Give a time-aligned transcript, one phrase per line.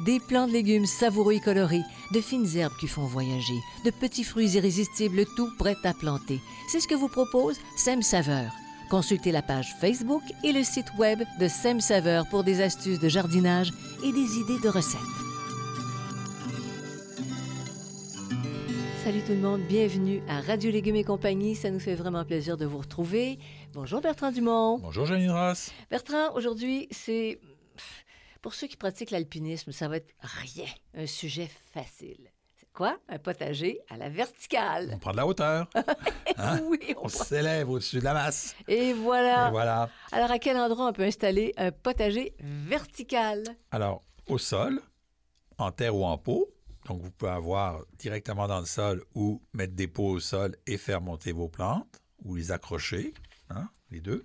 [0.00, 4.22] Des plants de légumes savoureux et colorés, de fines herbes qui font voyager, de petits
[4.22, 6.40] fruits irrésistibles, tout prêt à planter.
[6.68, 8.52] C'est ce que vous propose Sem Saveur.
[8.90, 13.08] Consultez la page Facebook et le site web de Sem Saveur pour des astuces de
[13.08, 13.72] jardinage
[14.04, 15.00] et des idées de recettes.
[19.02, 21.56] Salut tout le monde, bienvenue à Radio Légumes et compagnie.
[21.56, 23.38] Ça nous fait vraiment plaisir de vous retrouver.
[23.72, 24.78] Bonjour Bertrand Dumont.
[24.78, 25.72] Bonjour Janine Ross.
[25.90, 27.40] Bertrand, aujourd'hui, c'est.
[28.40, 32.30] Pour ceux qui pratiquent l'alpinisme, ça va être rien, un sujet facile.
[32.54, 32.98] C'est quoi?
[33.08, 34.90] Un potager à la verticale.
[34.94, 35.68] On prend de la hauteur.
[36.40, 36.60] Hein?
[36.66, 38.54] Oui, on s'élève au-dessus de la masse.
[38.68, 39.48] Et voilà.
[39.48, 39.90] Et voilà.
[40.12, 43.42] Alors, à quel endroit on peut installer un potager vertical?
[43.72, 44.80] Alors, au sol,
[45.56, 46.46] en terre ou en pot.
[46.86, 50.78] Donc, vous pouvez avoir directement dans le sol ou mettre des pots au sol et
[50.78, 53.14] faire monter vos plantes ou les accrocher,
[53.50, 54.24] hein, les deux.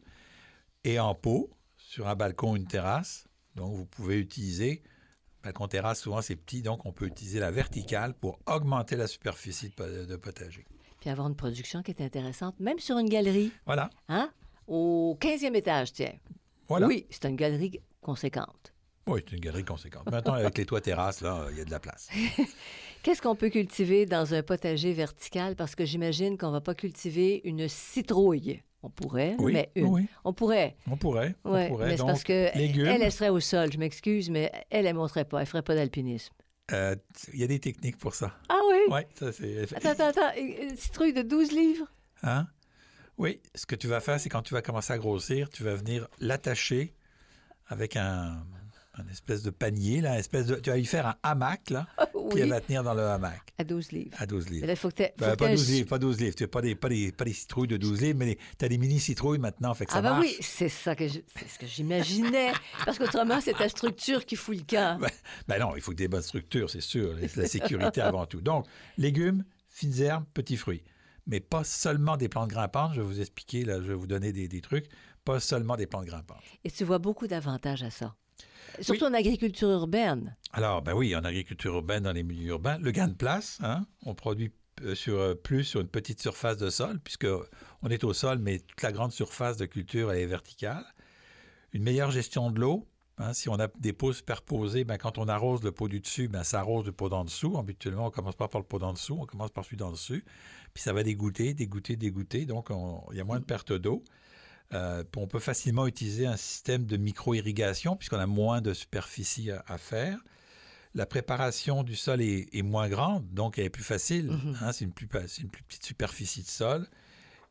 [0.83, 3.27] Et en pot, sur un balcon ou une terrasse.
[3.55, 4.81] Donc, vous pouvez utiliser,
[5.43, 9.71] balcon terrasse, souvent c'est petit, donc on peut utiliser la verticale pour augmenter la superficie
[9.77, 10.65] de potager.
[10.99, 13.51] Puis avoir une production qui est intéressante, même sur une galerie.
[13.65, 13.89] Voilà.
[14.07, 14.31] Hein?
[14.67, 16.13] Au 15e étage, tiens.
[16.67, 16.87] Voilà.
[16.87, 18.73] Oui, c'est une galerie conséquente.
[19.07, 20.09] Oui, c'est une galerie conséquente.
[20.09, 22.09] Maintenant, avec les toits terrasses, là, il y a de la place.
[23.03, 25.57] Qu'est-ce qu'on peut cultiver dans un potager vertical?
[25.57, 28.63] Parce que j'imagine qu'on ne va pas cultiver une citrouille.
[28.85, 29.85] On pourrait, Oui, mais une.
[29.85, 30.07] oui.
[30.25, 30.75] On pourrait.
[30.91, 31.35] On pourrait.
[31.45, 31.87] Ouais, on pourrait.
[31.87, 32.85] mais c'est parce que légumes.
[32.85, 35.61] elle, elle serait au sol, je m'excuse, mais elle, elle ne monterait pas, elle ferait
[35.61, 36.33] pas d'alpinisme.
[36.73, 36.95] euh,
[37.33, 38.35] Il y a des techniques pour ça.
[38.49, 38.77] Ah oui?
[38.89, 39.73] Oui, ça c'est.
[39.73, 41.87] Attends, attends, attends, une une citrouille de 12 livres?
[42.23, 42.47] Hein?
[43.17, 45.75] Oui, ce que tu vas faire, c'est quand tu vas commencer à grossir, tu vas
[45.75, 46.93] venir l'attacher
[47.67, 48.43] avec un,
[48.95, 51.87] un espèce de panier, là, un espèce de, tu vas y faire un hamac, là,
[51.97, 52.05] puis
[52.39, 54.15] elle oui, va tenir dans le hamac à 12 livres.
[54.19, 54.67] à 12 Mais livres.
[54.67, 56.35] là, faut que Ben, pas 12 livres, pas 12 livres.
[56.35, 58.77] Tu pas des, pas, des, pas des citrouilles de 12 livres, mais tu as des
[58.77, 60.25] mini-citrouilles maintenant, fait que ça Ah ben marche.
[60.25, 62.51] oui, c'est ça que je- c'est ce que j'imaginais.
[62.85, 64.99] Parce qu'autrement, c'est ta structure qui fout le camp.
[64.99, 65.09] Ben,
[65.47, 67.15] ben non, il faut que des bonnes structures, c'est sûr.
[67.35, 68.41] La sécurité avant tout.
[68.41, 68.65] Donc,
[68.97, 70.83] légumes, fines herbes, petits fruits.
[71.25, 72.91] Mais pas seulement des plantes grimpantes.
[72.93, 74.85] Je vais vous expliquer, là, je vais vous donner des, des trucs.
[75.25, 76.43] Pas seulement des plantes grimpantes.
[76.65, 78.13] Et tu vois beaucoup d'avantages à ça.
[78.81, 80.35] Surtout en agriculture urbaine.
[80.51, 83.85] Alors, ben oui, en agriculture urbaine, dans les milieux urbains, le gain de place, hein,
[84.05, 84.51] on produit
[84.83, 87.27] euh, sur, euh, plus sur une petite surface de sol, puisque
[87.83, 90.83] on est au sol, mais toute la grande surface de culture, elle est verticale.
[91.73, 92.87] Une meilleure gestion de l'eau.
[93.19, 96.27] hein, si on a des pots superposés, ben, quand on arrose le pot du dessus,
[96.27, 97.57] ben, ça arrose le pot d'en dessous.
[97.59, 100.25] Habituellement, on commence pas par le pot d'en dessous, on commence par celui d'en dessus.
[100.73, 102.45] Puis ça va dégoûter, dégoûter, dégoûter.
[102.47, 104.03] Donc, on- il y a moins de perte d'eau.
[104.73, 109.63] Euh, on peut facilement utiliser un système de micro-irrigation puisqu'on a moins de superficie à-
[109.67, 110.17] à faire.
[110.95, 114.27] La préparation du sol est, est moins grande, donc elle est plus facile.
[114.27, 114.57] Mhm.
[114.61, 115.07] hein, c'est une, plus
[115.41, 116.87] une petite superficie de sol.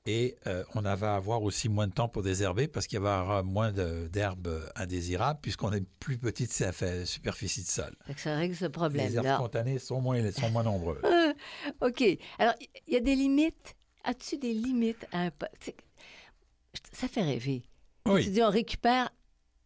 [0.05, 3.44] Et euh, on va avoir aussi moins de temps pour désherber parce qu'il y avoir
[3.44, 6.53] moins d'herbes indésirables puisqu'on a une plus petite
[7.05, 7.94] superficie de sol.
[8.16, 11.03] Ça règle ce Les herbes spontanées sont moins, sont moins nombreuses.
[11.81, 12.03] OK.
[12.41, 12.55] Alors,
[12.88, 13.77] il y a des limites.
[14.05, 15.31] As-tu des limites à un...
[16.72, 17.62] tu Ça fait rêver.
[18.06, 18.28] Tu Oui.
[18.31, 19.10] dis, on récupère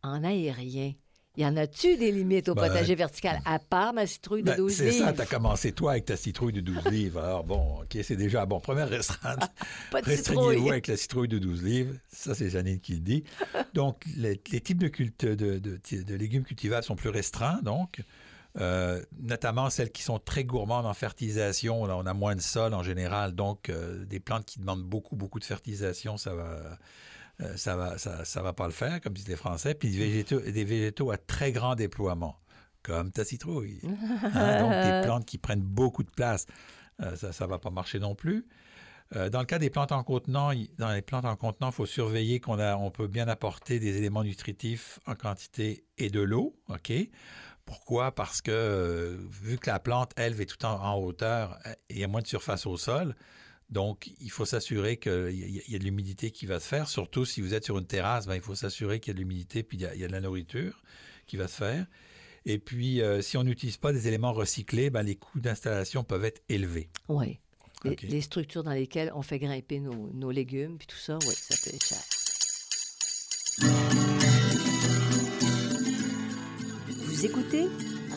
[0.03, 0.93] en aérien.
[1.39, 4.57] Y en a-tu des limites au Ben, potager vertical, à part ma citrouille de Ben,
[4.57, 5.05] 12 c'est livres?
[5.05, 7.21] ça, tu as commencé toi avec ta citrouille de 12 livres.
[7.21, 8.59] Alors bon, OK, c'est déjà bon.
[8.59, 9.41] Première restreinte.
[9.91, 11.95] Pas de Restreignez-vous avec la citrouille de 12 livres.
[12.09, 13.25] Ça, c'est Janine qui le dit.
[13.75, 18.01] Donc, les, les types de, culte, de, de- de légumes cultivables sont plus restreints, donc.
[18.59, 21.85] Euh, notamment celles qui sont très gourmandes en fertilisation.
[21.85, 25.15] Là, on a moins de sol en général, donc euh, des plantes qui demandent beaucoup,
[25.15, 26.79] beaucoup de fertilisation, ça va,
[27.43, 29.75] euh, ça va, ça, ça va pas le faire, comme disent les Français.
[29.75, 32.39] Puis des végétaux, des végétaux à très grand déploiement,
[32.83, 33.81] comme ta citrouille.
[33.85, 36.47] Hein, donc des plantes qui prennent beaucoup de place,
[37.17, 38.47] ça, ça va pas marcher non plus.
[39.15, 41.75] Euh, dans le cas des plantes en contenant, il- dans les plantes en contenant, il
[41.75, 46.21] faut surveiller qu'on a, on peut bien apporter des éléments nutritifs en quantité et de
[46.21, 46.57] l'eau.
[46.69, 46.93] OK?
[47.67, 48.13] Pourquoi?
[48.13, 51.95] Parce que euh, vu que la plante, elle, est tout en, en hauteur euh, et
[51.95, 53.15] il y a moins de surface au sol,
[53.69, 56.89] Donc, il faut s'assurer qu'il y, y, a de l'humidité qui va se faire.
[56.89, 59.19] Surtout si vous êtes sur une terrasse, ben, il faut s'assurer qu'il y a de
[59.19, 60.81] l'humidité puis il y, a, il y, a, de la nourriture
[61.27, 61.87] qui va se faire.
[62.45, 66.25] Et puis, euh, si on n'utilise pas des éléments recyclés, ben, les coûts d'installation peuvent
[66.25, 66.89] être élevés.
[67.09, 67.41] Oui.
[67.85, 71.55] Les, structures dans lesquelles on fait grimper nos, nos légumes, puis tout ça, oui, ça
[71.63, 71.99] peut être cher.
[77.29, 77.67] Écoutez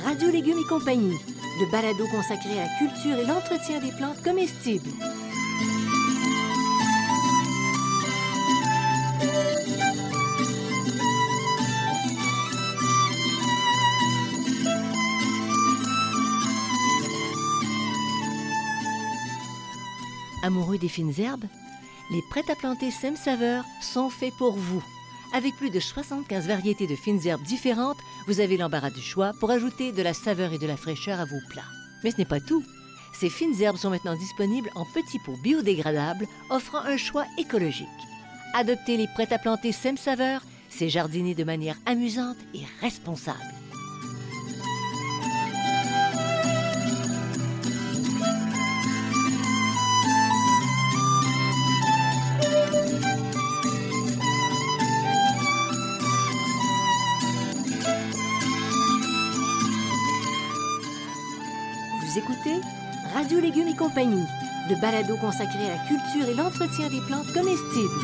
[0.05, 1.17] Radio Légumes et compagnie,
[1.59, 4.87] le balado consacré à la culture et l'entretien des plantes comestibles.
[20.43, 21.45] Amoureux des fines herbes,
[22.11, 24.83] les prêts à planter Sem Saveur sont faits pour vous.
[25.31, 29.51] Avec plus de 75 variétés de fines herbes différentes, vous avez l'embarras du choix pour
[29.51, 31.61] ajouter de la saveur et de la fraîcheur à vos plats.
[32.03, 32.63] Mais ce n'est pas tout.
[33.13, 37.87] Ces fines herbes sont maintenant disponibles en petits pots biodégradables, offrant un choix écologique.
[38.55, 43.37] Adoptez les prêts à planter Sem Saveur, c'est jardiner de manière amusante et responsable.
[63.29, 64.25] Radio Légumes et compagnie,
[64.69, 68.01] le balado consacré à la culture et l'entretien des plantes comestibles.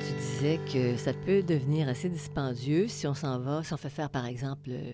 [0.00, 3.90] Tu disais que ça peut devenir assez dispendieux si on s'en va, si on fait
[3.90, 4.92] faire, par exemple, euh,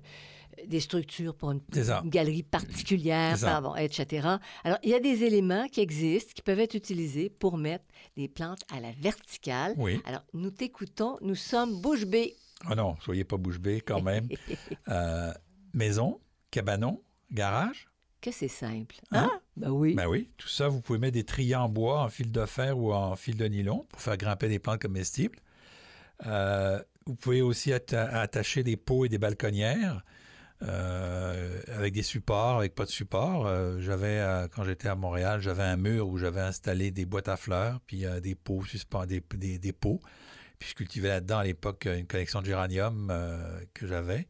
[0.67, 3.37] des structures pour une, une galerie particulière,
[3.79, 4.39] etc.
[4.65, 7.85] Alors, il y a des éléments qui existent, qui peuvent être utilisés pour mettre
[8.17, 9.75] des plantes à la verticale.
[9.77, 10.01] Oui.
[10.07, 12.35] Alors, nous t'écoutons, nous sommes bouche bée
[12.69, 14.29] ah non, soyez pas bouche bée quand même.
[14.89, 15.33] euh,
[15.75, 16.21] maison,
[16.51, 17.89] cabanon, garage?
[18.21, 18.97] Que c'est simple.
[19.11, 19.29] Hein?
[19.33, 19.95] Ah, ben oui.
[19.95, 20.31] Ben oui.
[20.37, 23.17] Tout ça, vous pouvez mettre des trilles en bois, en fil de fer ou en
[23.17, 25.39] fil de nylon pour faire grimper des plantes comestibles.
[26.27, 30.05] Euh, vous pouvez aussi attacher des pots et des balconnières
[30.63, 33.47] euh, avec des supports, avec pas de support.
[33.47, 34.25] Euh, j'avais,
[34.55, 38.05] quand j'étais à Montréal, j'avais un mur où j'avais installé des boîtes à fleurs, puis
[38.23, 40.01] des pots suspendus, des, des, des pots.
[40.63, 44.29] Puis je cultivais là-dedans à l'époque une collection de géranium euh, que j'avais.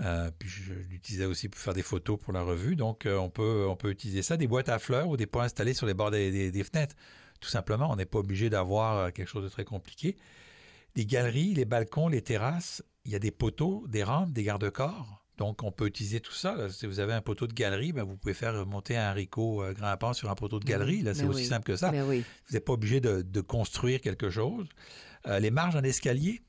[0.00, 2.76] Euh, puis je l'utilisais aussi pour faire des photos pour la revue.
[2.76, 5.40] Donc euh, on, peut, on peut utiliser ça, des boîtes à fleurs ou des pots
[5.40, 6.96] installés sur les bords des, des, des fenêtres.
[7.40, 10.16] Tout simplement, on n'est pas obligé d'avoir quelque chose de très compliqué.
[10.96, 15.20] Les galeries, les balcons, les terrasses, il y a des poteaux, des rampes, des garde-corps.
[15.40, 16.54] Donc, on peut utiliser tout ça.
[16.54, 16.68] Là.
[16.68, 19.72] Si vous avez un poteau de galerie, ben, vous pouvez faire monter un haricot euh,
[19.72, 21.00] grimpant sur un poteau de galerie.
[21.00, 21.48] Là, c'est aussi oui.
[21.48, 21.90] simple que ça.
[21.90, 22.24] Oui.
[22.46, 24.68] Vous n'êtes pas obligé de, de, construire quelque chose.
[25.26, 26.42] Euh, les marges en escalier,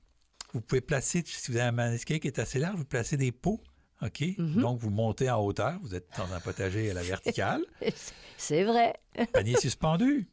[0.53, 3.31] vous pouvez placer, si vous avez un escalier qui est assez large, vous placez des
[3.31, 3.61] pots.
[4.01, 4.21] OK?
[4.21, 4.61] Mm -hmm.
[4.61, 5.79] Donc, vous montez en hauteur.
[5.83, 7.63] Vous êtes dans un potager à la verticale.
[8.37, 8.99] C'est vrai.
[9.33, 10.27] Panier suspendu.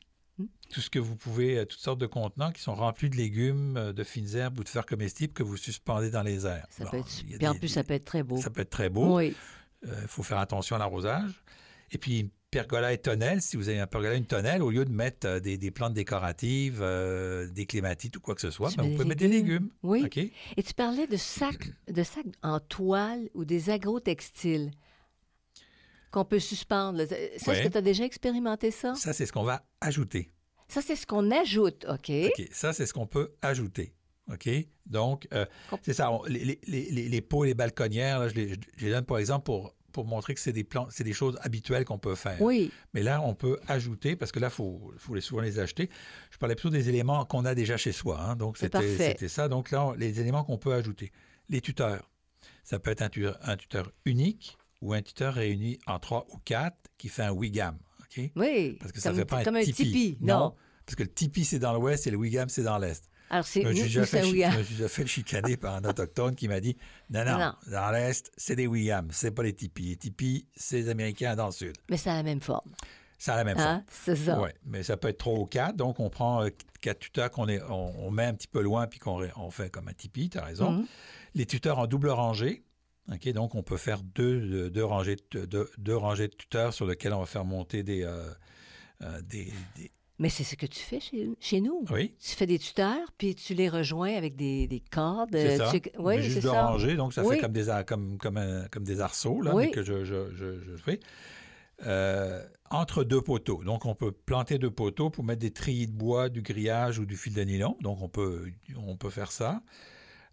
[0.71, 4.05] Tout ce que vous pouvez, toutes sortes de contenants qui sont remplis de légumes, de
[4.05, 6.67] fines herbes ou de fers comestibles que vous suspendez dans les airs.
[6.71, 8.37] Ça bon, peut être, des, en plus, ça peut être très beau.
[8.41, 9.17] Ça peut être très beau.
[9.17, 9.35] Oui.
[9.83, 11.43] Il euh, faut faire attention à l'arrosage.
[11.91, 14.85] Et puis, pergola et tonnelle, si vous avez un pergola et une tonnelle, au lieu
[14.85, 18.71] de mettre euh, des, des, plantes décoratives, euh, des clématites ou quoi que ce soit,
[18.77, 19.09] ben, vous pouvez légumes.
[19.09, 19.71] mettre des légumes.
[19.83, 20.05] Oui.
[20.05, 20.33] Okay?
[20.57, 24.71] Et tu parlais de sacs, de sacs en toile ou des agrotextiles
[26.11, 27.05] qu'on peut suspendre.
[27.07, 27.29] Ça, oui.
[27.35, 28.95] Est-ce que tu as déjà expérimenté ça?
[28.95, 30.33] Ça, c'est ce qu'on va ajouter.
[30.69, 32.11] Ça, c'est ce qu'on ajoute, OK?
[32.11, 32.49] OK.
[32.51, 33.95] Ça, c'est ce qu'on peut ajouter.
[34.31, 34.49] OK?
[34.87, 35.47] Donc, euh,
[35.83, 36.11] c'est ça.
[36.11, 39.05] On, les, les, les, les, pots et les balconnières, là, je, les, je les donne,
[39.05, 42.15] par exemple, pour, pour montrer que c'est des, plans, c'est des choses habituelles qu'on peut
[42.15, 42.41] faire.
[42.41, 42.71] Oui.
[42.95, 45.91] Mais là, on peut ajouter, parce que là, il faut, faut souvent les acheter.
[46.31, 48.21] Je parlais plutôt des éléments qu'on a déjà chez soi.
[48.21, 49.49] Hein, donc, c'était, c'était ça.
[49.49, 51.13] Donc, là, on, les éléments qu'on peut ajouter.
[51.49, 52.11] Les tuteurs.
[52.65, 56.39] Ça peut être un tuteur, un tuteur unique ou un tuteur réuni en trois ou
[56.45, 57.79] quatre qui fait un wigam.
[58.37, 58.77] Oui.
[58.81, 60.19] Parce que ça comme, fait pas comme un tipi.
[60.21, 60.39] Non.
[60.39, 60.55] non.
[60.85, 63.08] Parce que le tipi, c'est dans l'ouest et le wigam, c'est dans l'est.
[63.31, 66.77] Alors, c'est je me suis déjà, fait, chicaner par un autochtone qui m'a dit
[67.11, 67.55] non, non, non.
[67.71, 69.91] dans l'Est, c'est des Wiggums, c'est pas les tipis.
[69.91, 71.77] Les tipis, c'est les Américains dans le Sud.
[71.91, 72.71] Mais ça a la même forme.
[73.19, 73.63] Ça a la même hein?
[73.63, 73.85] forme.
[73.89, 74.41] C'est ça.
[74.41, 75.77] Oui, mais ça peut être trois ou quatre.
[75.77, 78.87] Donc, on prend euh, quatre tuteurs qu'on est, on, on, met un petit peu loin
[78.87, 80.71] puis qu'on on fait comme un tipi, tu as raison.
[80.71, 80.79] Mhm.
[80.79, 80.87] Mm -hmm.
[81.35, 82.63] Les tuteurs en double rangée.
[83.13, 87.15] OK, donc, on peut faire deux, deux, rangées, deux, deux rangées de tuteurs sur lesquels
[87.15, 88.31] on va faire monter des, euh,
[89.03, 91.85] euh, des, des mais c'est ce que tu fais chez, chez, nous.
[91.91, 92.15] Oui.
[92.21, 95.31] Tu fais des tuteurs, puis tu les rejoins avec des, des cordes.
[95.33, 95.71] C'est ça.
[95.71, 95.81] Tu...
[95.99, 96.67] Oui, juste de ça.
[96.67, 97.37] ranger, donc ça oui.
[97.37, 99.67] fait comme des, comme, comme, un, comme des arceaux, là, oui.
[99.67, 100.99] mais que je, je, je, je fais.
[101.87, 103.63] Euh, entre deux poteaux.
[103.63, 107.07] Donc, on peut planter deux poteaux pour mettre des treillis de bois, du grillage ou
[107.07, 107.77] du fil de nylon.
[107.81, 109.63] Donc, on peut, on peut faire ça.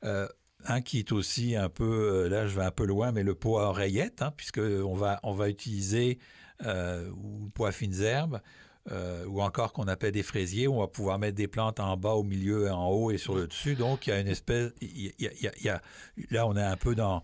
[0.03, 0.27] Euh,
[0.65, 3.59] hein, qui est aussi un peu, là je vais un peu loin, mais le pot
[3.59, 6.17] à oreillette, hein, puisqu'on va, on va utiliser
[6.61, 8.41] ou le pot à fines herbes,
[9.27, 12.13] ou encore qu'on appelle des fraisiers, où on va pouvoir mettre des plantes en bas,
[12.13, 13.75] au milieu, en haut et sur le dessus.
[13.75, 14.71] Donc, il y a une espèce...
[14.81, 15.81] Il y a,
[16.31, 17.23] là, on est un peu dans,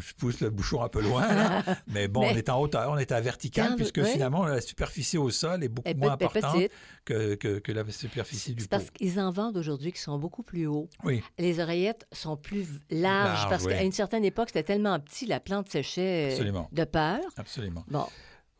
[0.00, 1.26] je pousse le bouchon un peu loin,
[1.88, 5.30] mais bon, on est en hauteur, on est à vertical, puisque finalement, la superficie au
[5.30, 6.56] sol est beaucoup moins importante
[7.04, 8.70] que, que, la superficie du pot.
[8.70, 10.88] parce qu'ils en vendent aujourd'hui qui sont beaucoup plus hauts.
[11.02, 11.22] Oui.
[11.38, 15.68] Les oreillettes sont plus larges, parce qu'à une certaine époque, c'était tellement petit, la plante
[15.68, 16.36] séchait
[16.72, 17.20] de peur.
[17.36, 17.84] Absolument.
[17.88, 18.06] Bon.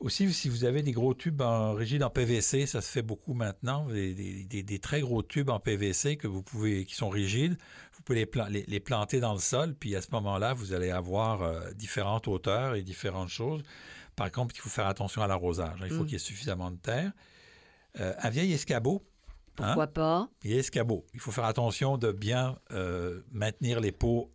[0.05, 3.33] Aussi, si vous avez des gros tubes en rigides en PVC, ça se fait beaucoup
[3.33, 7.57] maintenant, des, des, des, très gros tubes en PVC que vous pouvez, qui sont rigides,
[7.95, 11.41] vous pouvez les, les, planter dans le sol, puis à ce moment-là, vous allez avoir
[11.41, 13.63] euh, différentes hauteurs et différentes choses.
[14.15, 15.79] Par contre, il faut faire attention à l'arrosage.
[15.83, 16.05] Il faut mm.
[16.05, 17.11] qu'il y ait suffisamment de terre.
[17.99, 19.03] Euh, un vieil escabeau.
[19.59, 19.69] Hein?
[19.69, 20.29] Pourquoi pas?
[20.43, 21.07] Vieil escabeau.
[21.15, 24.31] Il faut faire attention de bien euh, maintenir les pots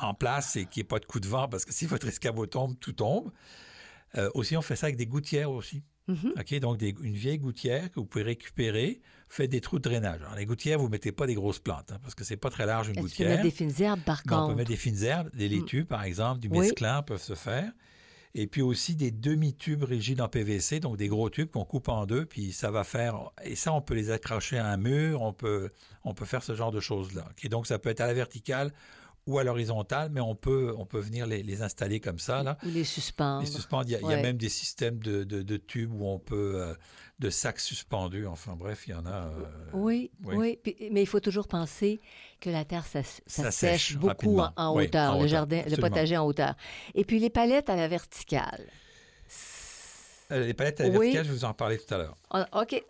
[0.00, 2.06] en place et qu'il n'y ait pas de coup de vent, parce que si votre
[2.06, 3.32] escabeau tombe, tout tombe.
[4.16, 5.82] Euh, aussi, on fait ça avec des gouttières aussi.
[6.36, 10.20] OK, donc une vieille gouttière que vous pouvez récupérer, faites des trous de drainage.
[10.22, 12.50] Alors, les gouttières, vous ne mettez pas des grosses plantes, hein, parce que c'est pas
[12.50, 13.28] très large une gouttière.
[13.28, 14.42] On peut mettre des fines herbes, par contre.
[14.42, 15.52] on peut mettre des fines herbes, des mm.
[15.52, 17.70] laitues, par exemple, du mesclin peuvent se faire.
[18.34, 22.06] Et puis aussi des demi-tubes rigides en PVC, donc des gros tubes qu'on coupe en
[22.06, 23.30] deux, puis ça va faire...
[23.44, 25.70] Et ça, on peut les accrocher à un mur, on peut,
[26.04, 27.28] on peut faire ce genre de choses-là.
[27.50, 28.72] donc ça peut être à la verticale
[29.30, 32.42] ou à l'horizontale, mais on peut, on peut venir les, installer comme ça.
[32.42, 32.58] Là.
[32.64, 33.42] Ou les suspendre.
[33.42, 33.84] Les suspendre.
[33.86, 36.74] Il y a, même des systèmes de, de, tubes où on peut, euh,
[37.20, 38.26] de sacs suspendus.
[38.26, 39.26] Enfin bref, il y en a.
[39.26, 40.58] Euh, oui, oui.
[40.90, 42.00] mais il faut toujours penser
[42.40, 43.02] que la terre, ça,
[43.50, 46.54] sèche, beaucoup en, hauteur, le jardin, le potager en hauteur.
[46.94, 48.66] Et puis les palettes à la verticale.
[50.32, 52.16] Euh, les palettes à la verticale, je vous en parlais tout à l'heure.
[52.30, 52.84] Ah, OK,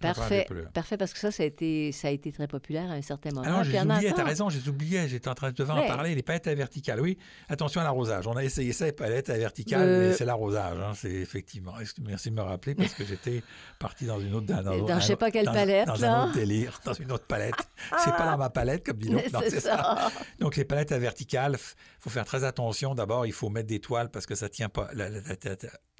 [0.00, 0.46] parfait.
[0.72, 3.30] Parfait, parce que ça, ça a, été, ça a été très populaire à un certain
[3.30, 3.46] moment.
[3.46, 6.14] Ah non, j'ai oublié, t'as raison, j'ai oublié, j'étais en train de te en parler,
[6.14, 7.00] les palettes à la verticale.
[7.00, 7.18] Oui,
[7.48, 8.26] attention à l'arrosage.
[8.26, 11.12] On a essayé ça, les palettes à la verticale, euh, mais c'est l'arrosage, hein, c'est
[11.12, 11.74] effectivement.
[12.02, 13.42] Merci de me rappeler parce que j'étais
[13.78, 14.46] parti dans une autre...
[14.46, 16.14] Dans, dans, dans je sais pas quelle palette, dans, là.
[16.14, 17.54] un autre délire, dans une autre palette.
[17.98, 19.24] c'est pas dans ma palette, comme dit l'autre.
[19.48, 20.10] c'est ça.
[20.38, 21.56] Donc, les palettes à verticale,
[22.00, 22.94] faut faire très attention.
[22.94, 24.88] D'abord, il faut mettre des toiles parce que ça tient pas...
[24.94, 25.10] La,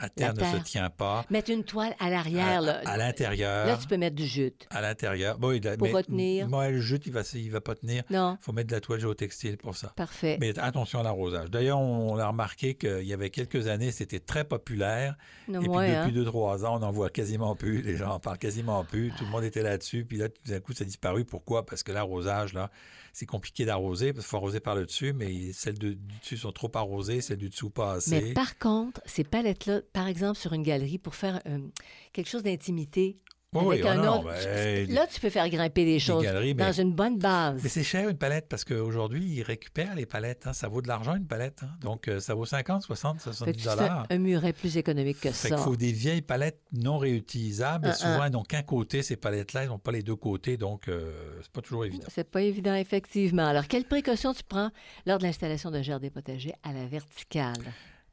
[0.09, 1.27] terre, ne se tient pas.
[1.29, 3.67] Mettre une toile à l'arrière, à l'intérieur.
[3.67, 4.67] Là, tu peux mettre du jute.
[4.71, 5.39] À l'intérieur.
[5.39, 6.49] Bon, pour retenir.
[6.49, 8.03] Moi, le jute, il va, il va pas tenir.
[8.09, 8.39] Non.
[8.41, 9.93] Il faut mettre de la toile géotextile pour ça.
[9.97, 10.39] Parfait.
[10.41, 11.51] Mais attention à l'arrosage.
[11.51, 15.17] D'ailleurs, on, a remarqué qu'il y avait quelques années, c'était très populaire.
[15.49, 16.09] et puis, depuis hein.
[16.09, 17.83] deux, trois ans, on n'en voit quasiment plus.
[17.83, 19.13] Les gens en parlent quasiment plus.
[19.19, 20.05] Tout le monde était là-dessus.
[20.05, 21.25] Puis là, tout d'un coup, ça a disparu.
[21.25, 21.67] Pourquoi?
[21.67, 22.71] Parce que l'arrosage, là,
[23.13, 26.53] c'est compliqué d'arroser parce qu'il faut arroser par le dessus, mais celles du dessus sont
[26.53, 28.21] trop arrosées, celles du dessous pas assez.
[28.21, 31.59] Mais par contre, ces palettes-là, par exemple, sur une galerie, pour faire euh,
[32.13, 33.19] quelque chose d'intimité,
[33.53, 37.61] oui, un oh ben, Là, tu peux faire grimper des choses dans une bonne base.
[37.63, 40.47] Mais c'est cher une palette parce qu'aujourd'hui, ils récupèrent les palettes.
[40.47, 40.53] Hein.
[40.53, 41.65] Ça vaut de l'argent une palette.
[41.65, 41.71] Hein.
[41.81, 44.07] Donc, euh, ça vaut 50, 60, 70 dollars.
[44.09, 45.49] Un muret plus économique que ça?
[45.49, 47.89] Il faut des vieilles palettes non réutilisables.
[47.89, 49.65] et souvent, elles n'ont qu'un côté, ces palettes-là.
[49.65, 50.57] Elles n'ont pas les deux côtés.
[50.57, 51.11] Donc, euh,
[51.43, 52.07] c'est pas toujours évident.
[52.09, 53.47] C'est pas évident, effectivement.
[53.47, 54.71] Alors, quelles précautions tu prends
[55.07, 57.59] lors de l'installation d'un jardin potager à la verticale?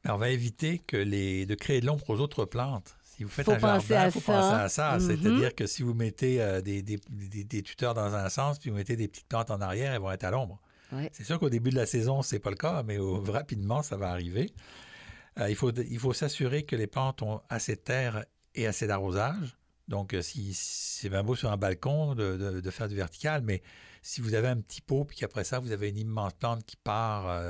[0.06, 2.97] on va éviter que les, de créer de l'ombre aux autres plantes.
[3.18, 4.96] Si vous faites un jardin, il faut penser à ça.
[4.96, 5.06] Mm-hmm.
[5.08, 8.94] C'est-à-dire que si vous mettez euh, des, des, tuteurs dans un sens, puis vous mettez
[8.94, 10.60] des petites plantes en arrière, elles vont être à l'ombre.
[11.10, 12.96] C'est sûr qu'au début de la saison, ce n'est pas le cas, mais
[13.26, 14.52] rapidement, ça va arriver.
[15.40, 18.86] Euh, il faut, il faut s'assurer que les plantes ont assez de terre et assez
[18.86, 19.58] d'arrosage.
[19.88, 23.62] Donc, euh, si c'est bien beau sur un balcon de, de, faire du vertical, mais
[24.00, 26.76] si vous avez un petit pot, puis qu'après ça, vous avez une immense plante qui
[26.76, 27.42] part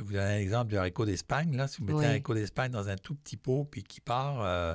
[0.00, 1.56] je vous donne un exemple du haricot d'Espagne.
[1.56, 1.68] Là.
[1.68, 4.74] Si vous mettez un haricot d'Espagne dans un tout petit pot puis qui part, euh,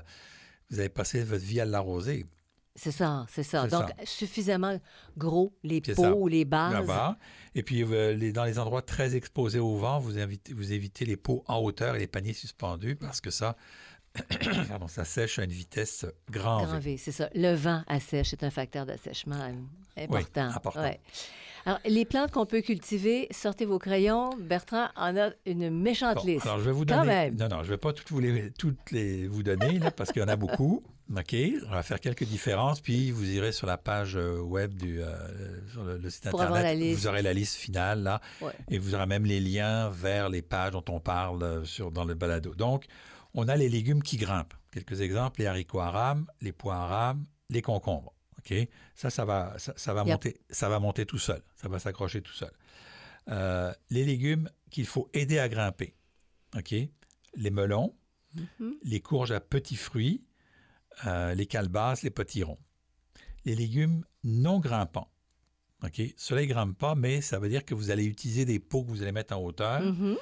[0.69, 2.25] vous avez passé votre vie à l'arroser.
[2.75, 3.67] C'est ça, c'est ça.
[3.67, 4.79] Donc, suffisamment
[5.17, 6.87] gros, les pots ou les bases.
[7.55, 11.43] Et puis, euh, dans les endroits très exposés au vent, vous, vous évitez les pots
[11.47, 13.55] en hauteur et les paniers suspendus parce que ça,
[14.87, 16.97] ça sèche à une vitesse grand, grand V.
[16.97, 17.29] c'est ça.
[17.33, 19.41] Le vent assèche, c'est un facteur d'assèchement
[19.97, 20.49] important.
[20.49, 20.91] Oui, important.
[21.65, 24.29] Alors, les plantes qu'on peut cultiver, sortez vos crayons.
[24.39, 26.45] Bertrand en a une méchante liste.
[26.45, 27.31] Alors, je vais vous donner.
[27.31, 30.11] Non, non, je ne vais pas toutes, vous les, toutes les vous donner, là, parce
[30.11, 30.83] qu'il y en a beaucoup.
[31.15, 31.35] OK,
[31.67, 35.15] on va faire quelques différences, puis vous irez sur la page euh, web du euh,
[35.71, 38.21] sur le, site internet, vous aurez la liste finale là,
[38.71, 42.05] et vous aurez même les liens vers les pages dont on parle euh, sur dans
[42.05, 42.55] le balado.
[42.55, 42.85] Donc,
[43.35, 44.55] on a les légumes qui grimpent.
[44.71, 47.15] Quelques exemples les haricots à les pois à
[47.51, 48.14] les concombres.
[48.93, 51.41] Ça, ça va, ça, va monter, ça va monter tout seul.
[51.55, 52.51] Ça va s'accrocher tout seul.
[53.29, 55.95] Euh, les légumes qu'il faut aider à grimper.
[56.55, 56.73] OK?
[57.35, 57.95] Les melons,
[58.35, 58.73] mm-hmm.
[58.83, 60.23] les courges à petits fruits,
[61.05, 62.59] euh, les calebasses, les potirons.
[63.45, 65.11] Les légumes non grimpants.
[65.83, 66.01] OK?
[66.17, 68.89] Cela ne grimpe pas, mais ça veut dire que vous allez utiliser des pots que
[68.89, 69.81] vous allez mettre en hauteur.
[69.81, 70.17] Mhm.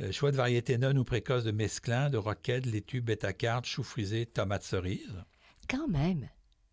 [0.00, 4.26] Euh, choix de variétés non ou précoces de mesclun, de roquette, laitue, bêta-carte, chou frisé,
[4.26, 5.24] tomate cerise.
[5.68, 6.28] Quand même.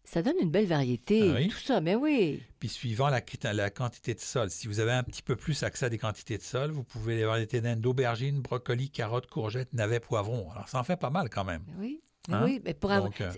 [0.05, 1.47] Ça donne une belle variété, Ah oui?
[1.50, 2.41] tout ça, mais oui.
[2.59, 3.21] Puis suivant la,
[3.53, 6.38] la quantité de sol, si vous avez un petit peu plus accès à des quantités
[6.38, 10.51] de sol, vous pouvez les variétés naines d'aubergines, brocolis, carottes, courgettes, navets, poivrons.
[10.51, 11.63] Alors ça en fait pas mal quand même.
[11.79, 12.01] Oui.
[12.27, 12.41] Mais Hein?
[12.43, 13.31] oui, mais pour avoir- Donc, euh,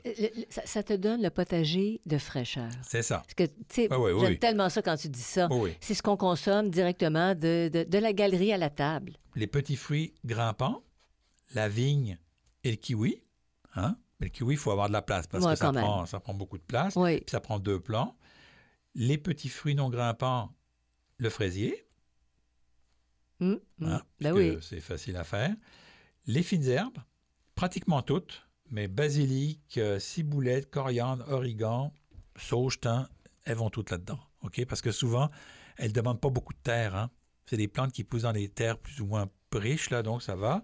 [0.50, 2.70] ça, ça te donne le potager de fraîcheur.
[2.88, 3.18] C'est ça.
[3.18, 4.40] Parce que, tu sais, oui, oui, j'aime oui.
[4.40, 5.50] tellement ça quand tu dis ça.
[5.82, 9.18] C'est ce qu'on consomme directement de, de- de la galerie à la table.
[9.36, 10.84] Les petits fruits grimpants,
[11.54, 12.18] la vigne
[12.64, 13.22] et le kiwi.
[13.76, 13.98] Hein?
[14.20, 16.20] Mais le kiwi, il faut avoir de la place parce Ouais, que ça prend, ça
[16.20, 16.96] prend beaucoup de place.
[16.96, 17.18] Oui.
[17.22, 18.18] Puis ça prend deux plants.
[18.96, 20.54] Les petits fruits non grimpants,
[21.18, 21.88] le fraisier.
[23.40, 23.88] Hum, hum.
[23.90, 24.58] hein, ben oui.
[24.62, 25.56] C'est facile à faire.
[26.26, 26.98] Les fines herbes,
[27.56, 31.94] pratiquement toutes, mais basilic, euh, ciboulette, coriandre, origan,
[32.36, 33.08] sauge, thym,
[33.46, 34.20] elles vont toutes là-dedans.
[34.42, 34.66] OK?
[34.66, 35.30] Parce que souvent,
[35.78, 36.96] elles ne demandent pas beaucoup de terre.
[36.96, 37.12] hein.
[37.46, 40.36] C'est des plantes qui poussent dans des terres plus ou moins riches, là, donc ça
[40.36, 40.64] va.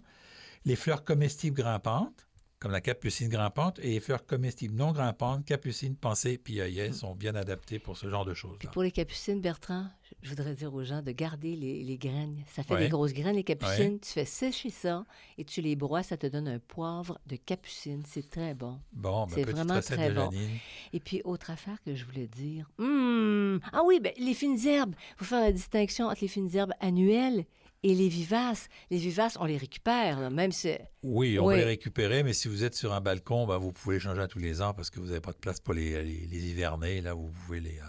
[0.66, 2.28] Les fleurs comestibles grimpantes,
[2.64, 7.14] comme la capucine grimpante, et les fleurs comestibles non grimpantes, capucine, pensée, puis œillet, sont
[7.14, 8.70] bien adaptées pour ce genre de choses-là.
[8.72, 9.88] Pour les capucines, Bertrand,
[10.22, 12.42] je voudrais dire aux gens de garder les, les graines.
[12.48, 12.84] Ça fait Ouais.
[12.86, 14.00] des grosses graines, les capucines.
[14.00, 15.06] Tu fais sécher ça
[15.38, 18.02] et tu les broies, ça te donne un poivre de capucine.
[18.08, 18.80] C'est très bon.
[18.94, 20.32] Bon, ben, C'est vraiment très de bon.
[20.32, 20.58] Janine.
[20.94, 22.70] Et puis, autre affaire que je voulais dire.
[22.80, 24.96] Hum, Ah oui, ben, les fines herbes.
[25.12, 27.44] Il faut faire la distinction entre les fines herbes annuelles
[27.84, 28.68] et les vivaces.
[28.90, 30.72] Les vivaces, on les récupère, même si...
[31.04, 31.56] Oui, on Oui.
[31.56, 34.22] va les récupérer, mais si vous êtes sur un balcon, ben, vous pouvez les changer
[34.22, 36.50] à tous les ans parce que vous n'avez pas de place pour les, les, les
[36.50, 37.02] hiverner.
[37.02, 37.78] Là, vous pouvez les.
[37.80, 37.84] euh,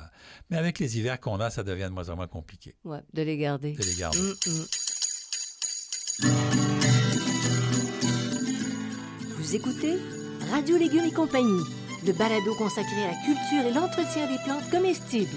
[0.50, 3.22] Mais avec les hivers qu'on a, ça devient de moins en moins compliqué Ouais, de
[3.22, 3.72] les garder.
[3.72, 4.18] de les garder.
[4.18, 4.66] Hum, hum.
[9.38, 9.94] Vous écoutez
[10.50, 11.62] Radio Légumes et compagnie,
[12.06, 15.36] le balado consacré à la culture et l'entretien des plantes comestibles.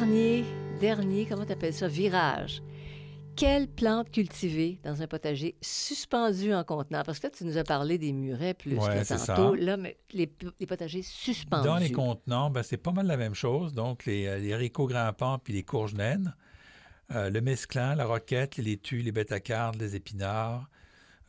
[0.00, 0.44] Dernier,
[0.80, 2.62] dernier, comment t'appelles ça, virage.
[3.36, 7.02] Quelle plante cultiver dans un potager suspendu en contenant?
[7.04, 9.56] Parce que là, tu nous as parlé des murets plus Ouais, que tantôt.
[9.56, 9.62] ça.
[9.62, 11.66] Là, mais les, les potagers suspendus.
[11.68, 13.74] Dans les contenants, ben, c'est pas mal la même chose.
[13.74, 16.34] Donc, les, euh, les haricots grimpants puis les courges naines,
[17.14, 20.70] euh, le mesclun, la roquette, les laitues, les bêta-cardes, les épinards,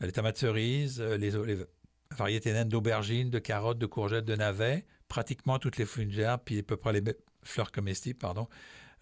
[0.02, 1.58] euh, les tomates cerises, euh, les, les
[2.16, 6.62] variétés naines d'aubergines, de carottes, de courgettes, de navets, pratiquement toutes les gerbe, puis à
[6.62, 7.02] peu près les
[7.44, 8.46] fleurs comestibles, pardon,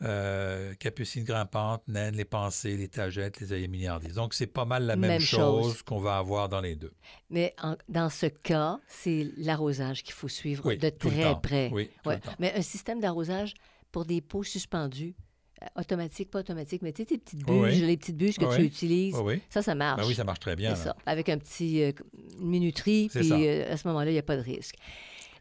[0.02, 4.14] euh, capucines grimpantes, naines, les pensées, les tagettes, les œillets milliardises.
[4.14, 5.64] Donc, c'est pas mal la même, Même chose.
[5.74, 6.92] chose qu'on va avoir dans les deux.
[7.28, 11.68] Mais en- dans ce cas, c'est l'arrosage qu'il faut suivre Oui, de très près.
[11.72, 12.18] Oui, Ouais.
[12.38, 13.52] Mais un système d'arrosage
[13.92, 15.14] pour des pots suspendus,
[15.62, 17.80] euh, automatique, pas automatique, mais tu sais, tes petites bûches, oui.
[17.82, 20.00] les petites bûches que Oui, tu utilises, Oui, ça, ça marche.
[20.00, 20.74] Ben oui, ça marche très bien.
[20.76, 20.96] C'est ça.
[21.04, 21.92] Avec un petit euh,
[22.38, 24.76] minuterie, puis euh, à ce moment-là, il n'y a pas de risque.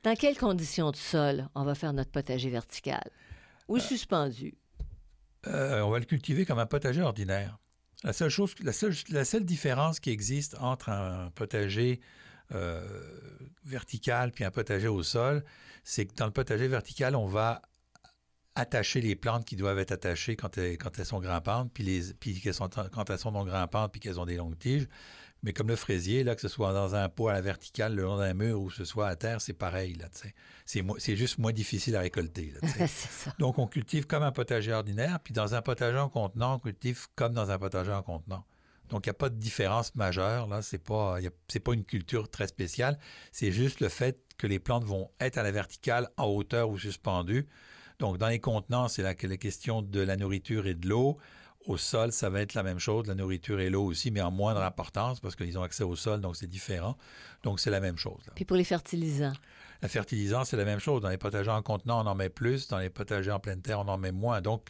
[0.03, 3.09] Dans quelles conditions de sol on va faire notre potager vertical?
[3.67, 4.55] Ou suspendu?
[5.47, 7.57] Euh, on va le cultiver comme un potager ordinaire.
[8.03, 11.99] La seule chose, la seule, la seule différence qui existe entre un potager
[12.53, 12.83] euh,
[13.65, 15.43] vertical puis un potager au sol,
[15.83, 17.61] c'est que dans le potager vertical, on va
[18.55, 22.13] attacher les plantes qui doivent être attachées quand elles, quand elles sont grimpantes, puis, les,
[22.13, 24.87] puis qu'elles sont, quand elles sont non grimpantes, puis qu'elles ont des longues tiges.
[25.41, 28.03] Mais comme le fraisier, là, que ce soit dans un pot à la verticale, le
[28.03, 29.93] long d'un mur, ou que ce soit à terre, c'est pareil.
[29.95, 30.07] Là,
[30.65, 32.53] c'est, c'est juste moins difficile à récolter.
[32.61, 33.33] Là, ça.
[33.39, 37.07] Donc, on cultive comme un potager ordinaire, puis dans un potager en contenant, on cultive
[37.15, 38.45] comme dans un potager en contenant.
[38.89, 40.47] Donc, il n'y a pas de différence majeure.
[40.47, 42.97] Là, c'est pas, c'est pas une culture très spéciale.
[43.31, 46.77] C'est juste le fait que les plantes vont être à la verticale, en hauteur ou
[46.77, 47.47] suspendues.
[47.99, 51.17] Donc, dans les contenants, c'est la, la question de la nourriture et de l'eau.
[51.65, 53.05] Au sol, ça va être la même chose.
[53.07, 56.21] La nourriture et l'eau aussi, mais en moindre importance parce qu'ils ont accès au sol,
[56.21, 56.97] donc c'est différent.
[57.43, 58.21] Donc, c'est la même chose.
[58.27, 58.33] là.
[58.35, 59.33] Puis pour les fertilisants?
[59.81, 61.01] La fertilisant, c'est la même chose.
[61.01, 62.67] Dans les potagers en contenant, on en met plus.
[62.69, 64.41] Dans les potagers en pleine terre, on en met moins.
[64.41, 64.69] Donc,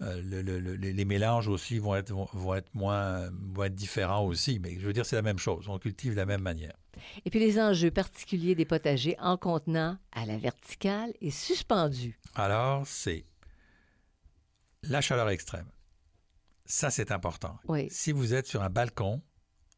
[0.00, 3.74] euh, le- le- le- les mélanges aussi vont être, vont, vont être moins, vont être
[3.74, 4.58] différents aussi.
[4.58, 5.68] Mais je veux dire, c'est la même chose.
[5.68, 6.74] On cultive de la même manière.
[7.24, 12.18] Et puis les enjeux particuliers des potagers en contenant à la verticale et suspendus.
[12.34, 13.24] Alors, c'est
[14.82, 15.66] la chaleur extrême.
[16.74, 17.58] Ça, c'est important.
[17.68, 17.86] Oui.
[17.90, 19.20] Si vous êtes sur un balcon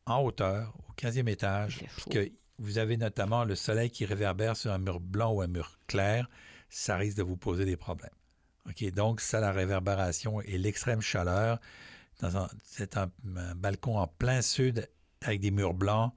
[0.06, 4.56] en hauteur, au 15e Il étage, puis que vous avez notamment le soleil qui réverbère
[4.56, 6.30] sur un mur blanc ou un mur clair,
[6.68, 8.12] ça risque de vous poser des problèmes.
[8.68, 8.92] OK?
[8.92, 11.58] Donc, ça, la réverbération et l'extrême chaleur,
[12.62, 14.88] c'est un, un balcon en plein sud
[15.22, 16.12] avec des murs blancs,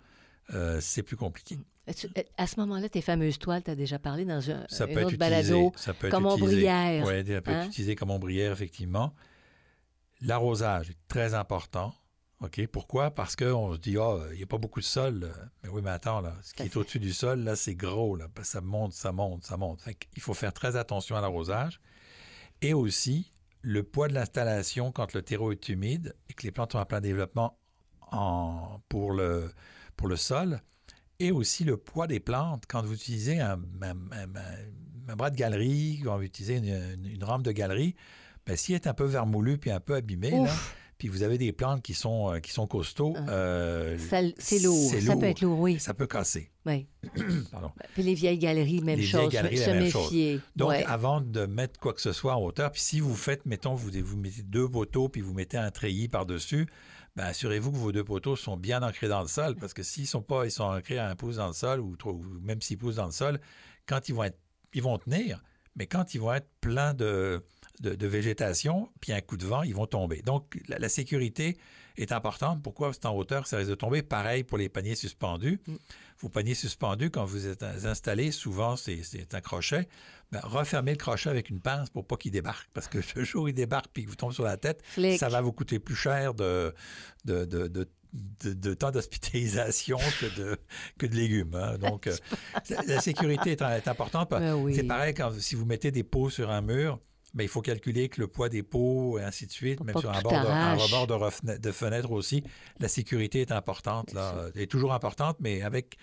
[0.54, 1.58] euh, c'est plus compliqué.
[1.90, 4.88] Euh, À ce moment-là, tes fameuses toiles, tu as déjà parlé dans un, Ça un
[4.88, 5.18] peut autre être utilisé.
[5.18, 5.72] balado.
[5.76, 6.44] ça peut être comme utilisé.
[6.46, 7.62] ombrière, Oui, ça peut hein?
[7.62, 9.12] être utilisé comme ombrière, effectivement.
[10.22, 11.94] L'arrosage est très important.
[12.42, 12.66] OK?
[12.68, 13.12] Pourquoi?
[13.12, 15.20] Parce qu'on se dit, ah, il n'y a pas beaucoup de sol.
[15.22, 15.28] là.
[15.64, 18.16] Mais oui, mais attends, là, ce qui est au-dessus du sol, là, c'est gros.
[18.16, 19.82] Là, parce que ça monte, ça monte, ça monte.
[19.82, 21.80] Fait il faut faire très attention à l'arrosage.
[22.62, 26.74] Et aussi, le poids de l'installation quand le terreau est humide et que les plantes
[26.74, 27.58] sont en plein développement
[28.12, 29.52] en- pour, le,
[29.96, 30.62] pour le sol.
[31.20, 35.32] Et aussi le poids des plantes quand vous utilisez un, un- un- un- un bras
[35.32, 37.96] de galerie, quand vous utilisez une, une- une rampe de galerie,
[38.48, 40.52] ben, s'il est un peu vermoulu puis un peu abîmé, là,
[40.98, 43.30] puis vous avez des plantes qui sont, euh, qui sont costauds, Ah.
[43.30, 43.98] euh,
[44.40, 44.92] c'est lourd.
[45.00, 45.80] Ça peut être lourd, oui.
[45.80, 46.50] ça peut casser.
[46.66, 46.88] oui.
[47.52, 47.72] Pardon.
[47.94, 49.32] Puis les vieilles galeries, même Les vieilles chose.
[49.32, 50.12] galeries, se la même chose.
[50.12, 50.42] méfier.
[50.56, 50.84] Donc, Ouais.
[50.86, 53.92] avant de mettre quoi que ce soit en hauteur, puis si vous faites, mettons, vous,
[54.04, 56.66] vous mettez deux poteaux, puis vous mettez un treillis par-dessus,
[57.16, 60.08] ben, assurez-vous que vos deux poteaux sont bien ancrés dans le sol, parce que s'ils
[60.08, 62.62] sont pas, ils sont ancrés à un pouce dans le sol, ou, trop- ou même
[62.62, 63.40] six pouces dans le sol,
[63.88, 64.38] quand ils vont être,
[64.74, 65.44] ils vont tenir,
[65.76, 67.44] mais quand ils vont être pleins de,
[67.82, 70.22] de, de végétation, puis un coup de vent, ils vont tomber.
[70.24, 71.58] Donc, la, la sécurité
[71.98, 72.62] est importante.
[72.64, 72.92] Pourquoi?
[72.94, 74.02] C'est en hauteur, ça risque de tomber?
[74.04, 75.60] Pareil pour les paniers suspendus.
[75.68, 75.76] Mm.
[76.20, 79.02] Vos paniers suspendus, quand vous êtes installés, souvent, c'est
[79.34, 79.88] un crochet.
[80.32, 82.68] Ben, refermez le crochet avec une pince pour pas qu'il débarque.
[82.74, 85.20] Parce que le jour où il débarque puis qu'il vous tombe sur la tête, Flic.
[85.20, 86.74] ça va vous coûter plus cher de,
[87.26, 87.88] de, de, de-
[88.44, 90.58] de- de temps d'hospitalisation que de,
[90.98, 91.54] que de légumes.
[91.56, 91.78] hein.
[91.78, 92.16] Donc, euh,
[92.88, 94.30] la sécurité est, est importante.
[94.32, 94.74] Ben oui.
[94.76, 97.00] C'est pareil quand si vous mettez des pots sur un mur,
[97.38, 100.10] ben, il faut calculer que le poids des pots et ainsi de suite, même sur
[100.10, 100.92] un tout bord, de, un arrache.
[100.92, 101.06] rebord
[101.44, 102.44] de, fenêtre aussi.
[102.80, 105.98] La sécurité est importante, là, est toujours importante, mais avec,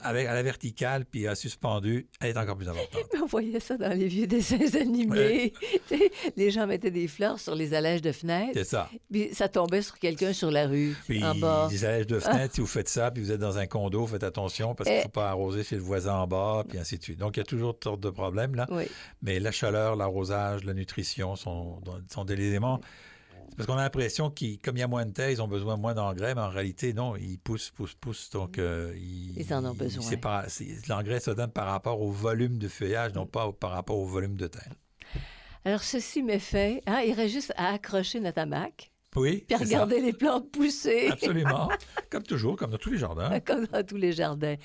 [0.00, 3.02] avec à la verticale puis à suspendu, elle est encore plus importante.
[3.22, 5.52] On voyait ça dans les vieux dessins animés.
[6.36, 8.88] Les gens mettaient des fleurs sur les allèges de fenêtres, C'est ça.
[9.10, 11.68] puis ça tombait sur quelqu'un sur la rue, Puis en bas.
[11.70, 14.24] les allèges de fenêtre, si vous faites ça, puis vous êtes dans un condo, faites
[14.24, 15.04] attention parce qu'il ne Eh.
[15.04, 17.18] faut pas arroser chez le voisin en bas, puis ainsi de suite.
[17.18, 18.66] Donc, il y a toujours toutes sortes de problèmes là.
[18.70, 18.84] Oui.
[19.22, 21.80] Mais la chaleur, l'arrosage, la nutrition sont,
[22.12, 22.80] sont des éléments.
[23.56, 25.76] Parce qu'on a l'impression qu'ils, comme il y a moins de terre, ils ont besoin
[25.76, 28.30] moins d'engrais, mais en réalité, non, ils poussent, poussent, poussent.
[28.30, 30.04] Donc, euh, ils, Ils en ont besoin.
[30.88, 34.36] L'engrais se donne par rapport au volume de feuillage, non pas par rapport au volume
[34.36, 34.72] de terre.
[35.64, 36.82] Alors, ceci m'est fait.
[36.86, 39.64] Hein, il reste juste à accrocher notre hamac, Oui, puis ça.
[39.64, 41.68] regarder les plantes pousser, Absolument.
[42.10, 43.38] comme toujours, comme dans tous les jardins.
[43.40, 44.56] comme dans tous les jardins.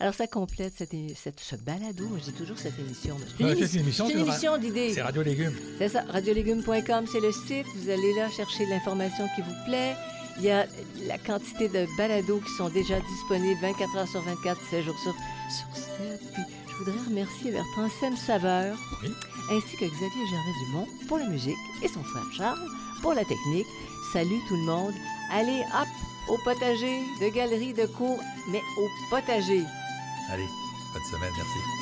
[0.00, 2.08] Alors, ça complète cette, cette- ce balado.
[2.18, 3.16] Je dis toujours cette émission.
[3.38, 4.92] C'est une, émission, émission d'idées.
[4.94, 5.54] C'est Radio Légumes.
[5.78, 7.66] C'est ça, radiolégumes.com, c'est le site.
[7.76, 9.94] Vous allez là chercher l'information qui vous plaît.
[10.38, 10.66] Il y a
[11.06, 15.12] la quantité de balados qui sont déjà disponibles 24 heures sur 24, 7 jours sur,
[15.12, 16.20] sur 7.
[16.32, 19.10] Puis, je voudrais remercier Bertrand Sem Saveur, Oui.
[19.50, 22.66] ainsi que Xavier Gervais-Dumont pour la musique et son frère Charles
[23.02, 23.66] pour la technique.
[24.12, 24.92] Salut tout le monde.
[25.30, 25.88] Allez, hop,
[26.28, 28.20] au potager, de galerie, de cours,
[28.50, 29.64] mais au potager.
[30.30, 30.48] Allez,
[30.92, 31.81] bonne semaine, merci.